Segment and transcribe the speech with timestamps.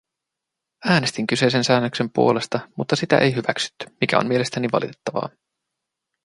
[0.85, 5.29] Äänestin kyseisen säännöksen puolesta, mutta sitä ei hyväksytty, mikä on mielestäni valitettavaa.